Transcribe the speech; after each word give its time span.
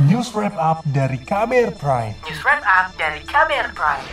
News 0.00 0.32
Wrap 0.32 0.56
Up 0.56 0.80
dari 0.88 1.20
KBR 1.20 1.76
Prime. 1.76 2.16
News 2.24 2.40
Wrap 2.40 2.64
Up 2.64 2.96
dari 2.96 3.20
KBR 3.28 3.76
Prime. 3.76 4.06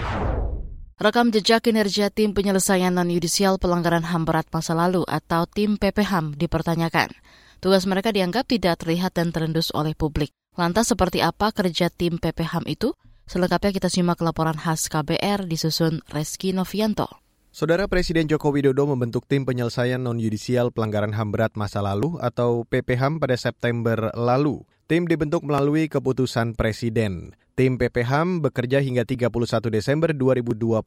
Rekam 1.00 1.32
jejak 1.32 1.63
kinerja 1.63 2.12
tim 2.12 2.36
penyelesaian 2.36 2.91
non-yudisial 2.91 3.63
pelanggaran 3.63 4.04
HAM 4.04 4.28
berat 4.28 4.52
masa 4.52 4.76
lalu 4.76 5.07
atau 5.07 5.47
tim 5.47 5.79
PPHAM 5.79 6.36
dipertanyakan. 6.36 7.15
Tugas 7.63 7.88
mereka 7.88 8.12
dianggap 8.12 8.52
tidak 8.52 8.84
terlihat 8.84 9.15
dan 9.15 9.31
terendus 9.31 9.71
oleh 9.71 9.96
publik. 9.96 10.36
Lantas 10.60 10.92
seperti 10.92 11.23
apa 11.23 11.55
kerja 11.55 11.88
tim 11.88 12.20
PPHAM 12.20 12.68
itu? 12.68 12.91
Selengkapnya 13.23 13.71
kita 13.71 13.88
simak 13.88 14.20
laporan 14.20 14.59
khas 14.59 14.91
KBR 14.91 15.48
disusun 15.48 16.04
Reski 16.11 16.52
Novianto. 16.52 17.07
Saudara 17.55 17.88
Presiden 17.88 18.27
Joko 18.27 18.52
Widodo 18.52 18.84
membentuk 18.84 19.23
tim 19.32 19.48
penyelesaian 19.48 20.04
non-yudisial 20.04 20.75
pelanggaran 20.75 21.16
HAM 21.16 21.32
berat 21.32 21.55
masa 21.55 21.80
lalu 21.80 22.20
atau 22.20 22.68
PPHAM 22.68 23.23
pada 23.23 23.39
September 23.39 24.11
lalu. 24.11 24.68
Tim 24.90 25.06
dibentuk 25.06 25.46
melalui 25.46 25.86
keputusan 25.86 26.57
Presiden. 26.57 27.38
Tim 27.54 27.78
PPHAM 27.78 28.42
bekerja 28.42 28.82
hingga 28.82 29.06
31 29.06 29.30
Desember 29.70 30.18
2022 30.18 30.82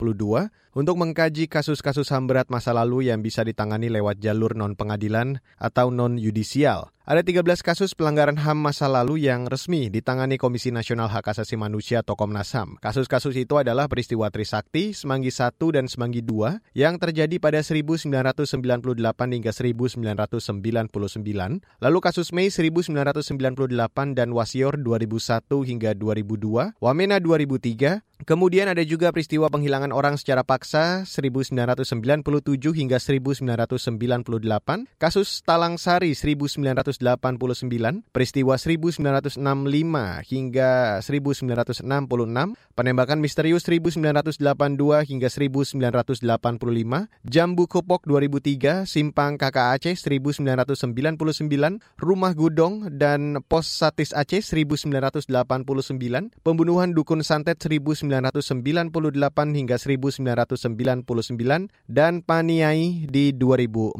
untuk 0.74 0.97
mengkaji 0.98 1.47
kasus-kasus 1.47 2.10
HAM 2.10 2.27
berat 2.27 2.51
masa 2.51 2.74
lalu 2.74 3.15
yang 3.15 3.23
bisa 3.23 3.46
ditangani 3.46 3.87
lewat 3.95 4.19
jalur 4.19 4.59
non-pengadilan 4.59 5.38
atau 5.55 5.95
non-yudisial. 5.95 6.91
Ada 7.02 7.27
13 7.27 7.66
kasus 7.66 7.98
pelanggaran 7.98 8.38
HAM 8.38 8.62
masa 8.62 8.87
lalu 8.87 9.27
yang 9.27 9.51
resmi 9.51 9.91
ditangani 9.91 10.38
Komisi 10.38 10.70
Nasional 10.70 11.10
Hak 11.10 11.34
Asasi 11.34 11.59
Manusia 11.59 12.06
atau 12.06 12.15
Komnas 12.15 12.55
HAM. 12.55 12.79
Kasus-kasus 12.79 13.34
itu 13.34 13.59
adalah 13.59 13.91
peristiwa 13.91 14.30
Trisakti, 14.30 14.95
Semanggi 14.95 15.34
1 15.34 15.59
dan 15.74 15.91
Semanggi 15.91 16.23
2 16.23 16.62
yang 16.79 17.02
terjadi 17.02 17.43
pada 17.43 17.59
1998 17.59 18.07
hingga 19.34 19.51
1999, 19.51 20.87
lalu 21.83 21.98
kasus 21.98 22.30
Mei 22.30 22.55
1998 22.55 24.15
dan 24.15 24.30
Wasior 24.30 24.79
2001 24.79 25.43
hingga 25.66 25.98
2002, 25.98 26.79
Wamena 26.79 27.19
2003, 27.19 27.98
Kemudian 28.23 28.70
ada 28.70 28.87
juga 28.87 29.10
peristiwa 29.10 29.51
penghilangan 29.51 29.90
orang 29.90 30.15
secara 30.15 30.46
paksa 30.46 31.02
1997 31.02 31.82
hingga 32.70 33.02
1998, 33.02 34.87
kasus 34.95 35.42
Talang 35.42 35.74
Sari 35.74 36.14
1989, 36.14 37.02
peristiwa 38.14 38.54
1965 38.54 39.42
hingga 40.30 41.02
1966, 41.02 41.82
penembakan 42.79 43.18
misterius 43.18 43.66
1982 43.66 44.38
hingga 45.10 45.26
1985, 45.26 47.10
Jambu 47.26 47.66
Kopok 47.66 48.07
2003, 48.07 48.86
Simpang 48.86 49.34
Kakak 49.34 49.82
Aceh 49.82 49.98
1999, 49.98 51.82
Rumah 51.98 52.32
Gudong 52.38 52.86
dan 52.86 53.42
Pos 53.51 53.66
Satis 53.66 54.14
Aceh 54.14 54.46
1989, 54.46 55.26
pembunuhan 56.46 56.95
Dukun 56.95 57.26
Santet 57.26 57.59
1999, 57.59 58.12
1998 58.21 58.93
hingga 59.57 59.77
1999 59.80 61.07
dan 61.88 62.21
Paniai 62.21 63.09
di 63.09 63.32
2014. 63.32 63.96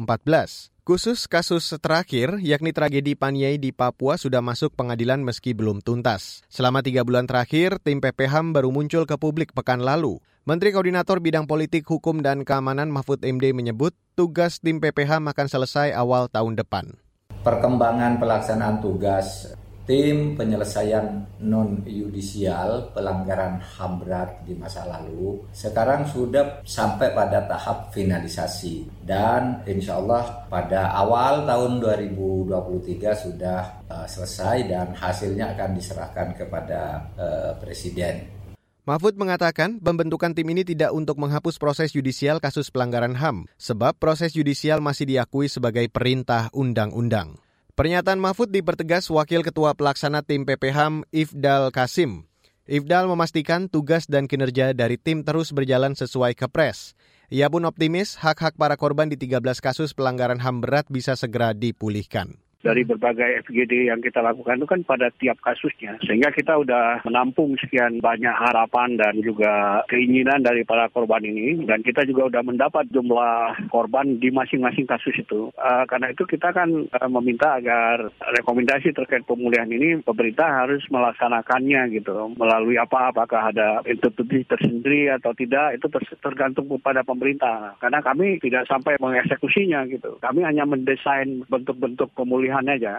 Khusus 0.83 1.31
kasus 1.31 1.71
terakhir, 1.79 2.43
yakni 2.43 2.75
tragedi 2.75 3.15
Paniai 3.15 3.55
di 3.55 3.71
Papua 3.71 4.19
sudah 4.19 4.43
masuk 4.43 4.75
pengadilan 4.75 5.23
meski 5.23 5.55
belum 5.55 5.79
tuntas. 5.79 6.43
Selama 6.51 6.83
tiga 6.83 7.07
bulan 7.07 7.23
terakhir, 7.23 7.79
tim 7.79 8.03
PPHAM 8.03 8.51
baru 8.51 8.67
muncul 8.67 9.07
ke 9.07 9.15
publik 9.15 9.55
pekan 9.55 9.79
lalu. 9.79 10.19
Menteri 10.43 10.75
Koordinator 10.75 11.23
Bidang 11.23 11.47
Politik, 11.47 11.87
Hukum, 11.87 12.19
dan 12.19 12.43
Keamanan 12.43 12.91
Mahfud 12.91 13.23
MD 13.23 13.55
menyebut 13.55 13.95
tugas 14.19 14.59
tim 14.59 14.83
PPHAM 14.83 15.23
akan 15.31 15.47
selesai 15.47 15.95
awal 15.95 16.27
tahun 16.27 16.59
depan. 16.59 16.99
Perkembangan 17.47 18.19
pelaksanaan 18.19 18.83
tugas 18.83 19.55
tim 19.83 20.39
penyelesaian 20.39 21.27
non 21.43 21.83
yudisial 21.83 22.95
pelanggaran 22.95 23.59
HAM 23.59 23.99
berat 23.99 24.47
di 24.47 24.55
masa 24.55 24.87
lalu 24.87 25.43
sekarang 25.51 26.07
sudah 26.07 26.63
sampai 26.63 27.11
pada 27.11 27.43
tahap 27.43 27.91
finalisasi 27.91 29.03
dan 29.03 29.59
insya 29.67 29.99
Allah 29.99 30.47
pada 30.47 30.95
awal 30.95 31.43
tahun 31.43 31.83
2023 31.83 33.23
sudah 33.27 33.61
uh, 33.91 34.07
selesai 34.07 34.57
dan 34.71 34.87
hasilnya 34.95 35.51
akan 35.55 35.69
diserahkan 35.75 36.27
kepada 36.39 36.81
uh, 37.19 37.51
Presiden. 37.59 38.43
Mahfud 38.83 39.15
mengatakan 39.15 39.79
pembentukan 39.79 40.35
tim 40.35 40.43
ini 40.51 40.67
tidak 40.67 40.91
untuk 40.91 41.15
menghapus 41.15 41.55
proses 41.55 41.95
yudisial 41.95 42.43
kasus 42.43 42.67
pelanggaran 42.67 43.15
HAM, 43.15 43.47
sebab 43.55 43.95
proses 43.95 44.35
yudisial 44.35 44.83
masih 44.83 45.07
diakui 45.07 45.47
sebagai 45.47 45.87
perintah 45.87 46.51
undang-undang. 46.51 47.42
Pernyataan 47.73 48.21
Mahfud 48.21 48.53
dipertegas 48.53 49.09
Wakil 49.09 49.41
Ketua 49.41 49.73
Pelaksana 49.73 50.21
Tim 50.21 50.45
PPHAM 50.45 51.09
Ifdal 51.09 51.73
Kasim. 51.73 52.29
Ifdal 52.69 53.09
memastikan 53.09 53.65
tugas 53.65 54.05
dan 54.05 54.29
kinerja 54.29 54.77
dari 54.77 55.01
tim 55.01 55.25
terus 55.25 55.49
berjalan 55.49 55.97
sesuai 55.97 56.37
kepres. 56.37 56.93
Ia 57.33 57.49
pun 57.49 57.65
optimis 57.65 58.21
hak-hak 58.21 58.61
para 58.61 58.77
korban 58.77 59.09
di 59.09 59.17
13 59.17 59.41
kasus 59.57 59.97
pelanggaran 59.97 60.37
HAM 60.37 60.61
berat 60.61 60.85
bisa 60.85 61.17
segera 61.17 61.57
dipulihkan 61.57 62.37
dari 62.63 62.87
berbagai 62.87 63.43
FGD 63.45 63.91
yang 63.91 63.99
kita 63.99 64.23
lakukan 64.23 64.63
itu 64.63 64.67
kan 64.67 64.81
pada 64.87 65.11
tiap 65.19 65.37
kasusnya. 65.43 65.99
Sehingga 66.01 66.31
kita 66.31 66.55
udah 66.63 67.03
menampung 67.03 67.59
sekian 67.59 67.99
banyak 67.99 68.31
harapan 68.31 68.95
dan 68.95 69.19
juga 69.19 69.83
keinginan 69.91 70.41
dari 70.41 70.63
para 70.63 70.87
korban 70.89 71.21
ini. 71.27 71.67
Dan 71.67 71.83
kita 71.83 72.07
juga 72.07 72.31
udah 72.31 72.43
mendapat 72.47 72.87
jumlah 72.95 73.67
korban 73.67 74.17
di 74.17 74.31
masing-masing 74.31 74.87
kasus 74.87 75.19
itu. 75.19 75.51
Uh, 75.59 75.83
karena 75.85 76.15
itu 76.15 76.23
kita 76.23 76.55
kan 76.55 76.87
uh, 76.87 77.09
meminta 77.11 77.59
agar 77.59 78.07
rekomendasi 78.39 78.95
terkait 78.95 79.27
pemulihan 79.27 79.67
ini 79.67 79.99
pemerintah 79.99 80.63
harus 80.63 80.81
melaksanakannya 80.87 81.91
gitu. 81.99 82.31
Melalui 82.39 82.79
apa? 82.79 83.11
Apakah 83.11 83.51
ada 83.51 83.83
institusi 83.83 84.47
tersendiri 84.47 85.11
atau 85.11 85.35
tidak 85.35 85.75
itu 85.75 85.91
tergantung 86.23 86.71
kepada 86.71 87.03
pemerintah. 87.03 87.75
Karena 87.83 87.99
kami 87.99 88.39
tidak 88.39 88.65
sampai 88.71 88.95
mengeksekusinya 89.03 89.83
gitu. 89.91 90.15
Kami 90.23 90.47
hanya 90.47 90.63
mendesain 90.63 91.43
bentuk-bentuk 91.51 92.13
pemulihan 92.15 92.52
pilihan 92.53 92.77
aja. 92.77 92.93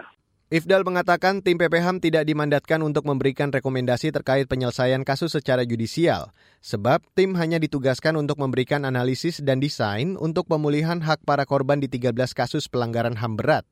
Ifdal 0.52 0.86
mengatakan 0.86 1.40
tim 1.40 1.56
PPHAM 1.58 1.98
tidak 1.98 2.28
dimandatkan 2.28 2.78
untuk 2.84 3.08
memberikan 3.08 3.50
rekomendasi 3.50 4.12
terkait 4.14 4.46
penyelesaian 4.46 5.02
kasus 5.02 5.34
secara 5.34 5.66
judisial, 5.66 6.30
sebab 6.60 7.00
tim 7.16 7.34
hanya 7.34 7.58
ditugaskan 7.58 8.14
untuk 8.20 8.38
memberikan 8.38 8.86
analisis 8.86 9.40
dan 9.42 9.58
desain 9.58 10.14
untuk 10.20 10.46
pemulihan 10.46 11.00
hak 11.00 11.26
para 11.26 11.48
korban 11.48 11.80
di 11.80 11.88
13 11.90 12.14
kasus 12.36 12.70
pelanggaran 12.70 13.18
HAM 13.18 13.40
berat. 13.40 13.64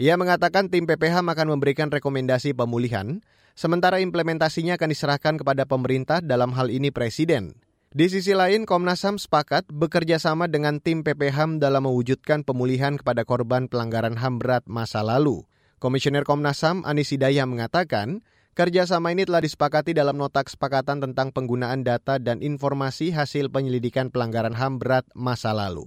Ia 0.00 0.16
mengatakan 0.16 0.70
tim 0.70 0.86
PPHAM 0.88 1.28
akan 1.28 1.58
memberikan 1.58 1.92
rekomendasi 1.92 2.56
pemulihan, 2.56 3.20
sementara 3.58 4.00
implementasinya 4.00 4.80
akan 4.80 4.88
diserahkan 4.94 5.34
kepada 5.36 5.66
pemerintah 5.68 6.24
dalam 6.24 6.54
hal 6.56 6.72
ini 6.72 6.88
Presiden. 6.94 7.58
Di 7.94 8.10
sisi 8.10 8.34
lain, 8.34 8.66
Komnas 8.66 9.06
HAM 9.06 9.22
sepakat 9.22 9.70
bekerja 9.70 10.18
sama 10.18 10.50
dengan 10.50 10.82
tim 10.82 11.06
PPHAM 11.06 11.62
dalam 11.62 11.86
mewujudkan 11.86 12.42
pemulihan 12.42 12.98
kepada 12.98 13.22
korban 13.22 13.70
pelanggaran 13.70 14.18
HAM 14.18 14.42
berat 14.42 14.66
masa 14.66 14.98
lalu. 15.06 15.46
Komisioner 15.78 16.26
Komnas 16.26 16.58
HAM 16.66 16.82
Anis 16.82 17.14
Hidayah 17.14 17.46
mengatakan, 17.46 18.26
kerjasama 18.58 19.14
ini 19.14 19.22
telah 19.22 19.38
disepakati 19.38 19.94
dalam 19.94 20.18
nota 20.18 20.42
kesepakatan 20.42 21.06
tentang 21.06 21.30
penggunaan 21.30 21.86
data 21.86 22.18
dan 22.18 22.42
informasi 22.42 23.14
hasil 23.14 23.54
penyelidikan 23.54 24.10
pelanggaran 24.10 24.58
HAM 24.58 24.82
berat 24.82 25.06
masa 25.14 25.54
lalu. 25.54 25.86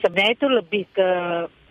Sebenarnya 0.00 0.40
itu 0.40 0.48
lebih 0.48 0.88
ke 0.96 1.08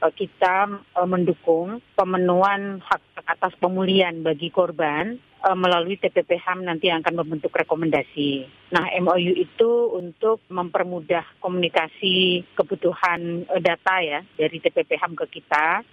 eh, 0.05 0.13
kita 0.13 0.69
eh, 1.01 1.07
mendukung 1.09 1.81
pemenuhan 1.97 2.77
hak 2.77 3.12
atas 3.43 3.59
pemulihan 3.59 4.23
bagi 4.23 4.47
korban 4.47 5.19
uh, 5.43 5.51
melalui 5.51 5.99
TPP 5.99 6.39
HAM 6.39 6.63
nanti 6.63 6.87
yang 6.87 7.03
akan 7.03 7.27
membentuk 7.27 7.51
rekomendasi. 7.51 8.47
Nah, 8.71 8.87
MOU 9.03 9.35
itu 9.35 9.71
untuk 9.91 10.39
mempermudah 10.47 11.43
komunikasi 11.43 12.47
kebutuhan 12.55 13.43
uh, 13.51 13.59
data 13.59 13.99
ya 13.99 14.23
dari 14.39 14.63
TPP 14.63 14.95
HAM 14.95 15.19
ke 15.19 15.27
kita. 15.27 15.83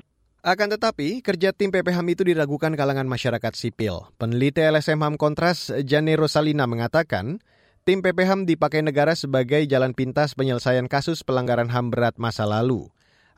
Akan 0.47 0.71
tetapi, 0.71 1.21
kerja 1.27 1.51
tim 1.51 1.75
PPHAM 1.75 2.07
itu 2.15 2.23
diragukan 2.23 2.73
kalangan 2.79 3.11
masyarakat 3.11 3.53
sipil. 3.59 4.09
Peneliti 4.15 4.63
LSM 4.63 5.03
HAM 5.03 5.19
Kontras, 5.19 5.75
Jane 5.83 6.15
Rosalina 6.15 6.71
mengatakan, 6.71 7.43
tim 7.83 7.99
PPHAM 8.01 8.47
dipakai 8.47 8.81
negara 8.81 9.13
sebagai 9.19 9.67
jalan 9.67 9.93
pintas 9.93 10.39
penyelesaian 10.39 10.87
kasus 10.87 11.27
pelanggaran 11.27 11.69
HAM 11.69 11.91
berat 11.91 12.17
masa 12.17 12.47
lalu. 12.47 12.89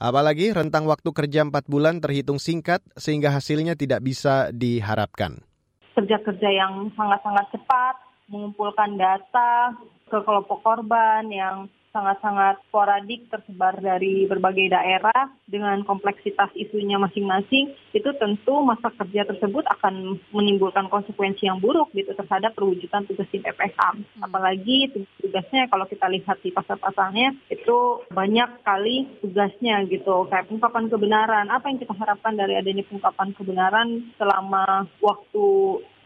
Apalagi 0.03 0.51
rentang 0.51 0.91
waktu 0.91 1.15
kerja 1.15 1.47
4 1.47 1.71
bulan 1.71 2.03
terhitung 2.03 2.43
singkat 2.43 2.83
sehingga 2.99 3.31
hasilnya 3.31 3.79
tidak 3.79 4.03
bisa 4.03 4.51
diharapkan. 4.51 5.47
Kerja-kerja 5.95 6.49
yang 6.51 6.91
sangat-sangat 6.99 7.55
cepat, 7.55 8.03
mengumpulkan 8.27 8.99
data 8.99 9.71
ke 10.11 10.19
kelompok 10.27 10.59
korban 10.67 11.31
yang 11.31 11.71
sangat-sangat 11.93 12.59
sporadik 12.67 13.29
tersebar 13.29 13.77
dari 13.79 14.25
berbagai 14.25 14.73
daerah 14.73 15.29
dengan 15.45 15.85
kompleksitas 15.85 16.49
isunya 16.57 16.97
masing-masing 16.97 17.77
itu 17.93 18.11
tentu 18.17 18.65
masa 18.65 18.89
kerja 18.97 19.29
tersebut 19.29 19.63
akan 19.69 20.17
menimbulkan 20.33 20.89
konsekuensi 20.89 21.45
yang 21.47 21.61
buruk 21.61 21.93
gitu 21.93 22.17
terhadap 22.17 22.57
perwujudan 22.57 23.05
tugas 23.05 23.29
tim 23.29 23.45
PPHAM. 23.45 24.03
Hmm. 24.03 24.23
Apalagi 24.25 24.91
tugasnya 25.21 25.69
kalau 25.69 25.85
kita 25.85 26.09
lihat 26.09 26.41
di 26.41 26.51
pasal-pasalnya 26.51 27.37
itu 27.53 27.79
banyak 28.09 28.65
kali 28.65 29.07
tugasnya 29.21 29.85
gitu 29.87 30.27
kayak 30.33 30.49
pengungkapan 30.49 30.89
kebenaran. 30.89 31.47
Apa 31.53 31.69
yang 31.69 31.79
kita 31.79 31.95
harapkan 31.95 32.35
dari 32.35 32.57
adanya 32.57 32.83
pengungkapan 32.89 33.37
kebenaran 33.37 33.89
selama 34.17 34.89
waktu 35.05 35.45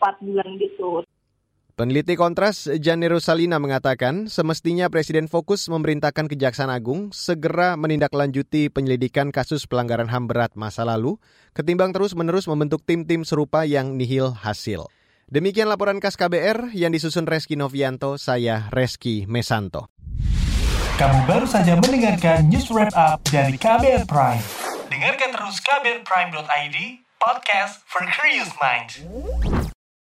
4 0.02 0.26
bulan 0.26 0.50
gitu. 0.60 1.06
Peneliti 1.76 2.16
Kontras 2.16 2.72
Janero 2.80 3.20
Salina 3.20 3.60
mengatakan 3.60 4.32
semestinya 4.32 4.88
Presiden 4.88 5.28
fokus 5.28 5.68
memerintahkan 5.68 6.24
Kejaksaan 6.24 6.72
Agung 6.72 7.12
segera 7.12 7.76
menindaklanjuti 7.76 8.72
penyelidikan 8.72 9.28
kasus 9.28 9.68
pelanggaran 9.68 10.08
HAM 10.08 10.24
berat 10.24 10.56
masa 10.56 10.88
lalu 10.88 11.20
ketimbang 11.52 11.92
terus-menerus 11.92 12.48
membentuk 12.48 12.80
tim-tim 12.80 13.28
serupa 13.28 13.68
yang 13.68 14.00
nihil 14.00 14.32
hasil. 14.32 14.88
Demikian 15.28 15.68
laporan 15.68 16.00
khas 16.00 16.16
KBR 16.16 16.72
yang 16.72 16.96
disusun 16.96 17.28
Reski 17.28 17.60
Novianto, 17.60 18.16
saya 18.16 18.72
Reski 18.72 19.28
Mesanto. 19.28 19.92
Kamu 20.96 21.28
baru 21.28 21.44
saja 21.44 21.76
mendengarkan 21.76 22.48
news 22.48 22.72
wrap 22.72 22.96
up 22.96 23.20
dari 23.28 23.60
KBR 23.60 24.08
Prime. 24.08 24.40
Dengarkan 24.88 25.28
terus 25.28 25.60
kbrprime.id, 25.60 26.76
podcast 27.20 27.84
for 27.84 28.00
curious 28.08 28.48
minds. 28.64 29.04